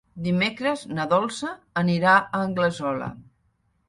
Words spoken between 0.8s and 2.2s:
na Dolça anirà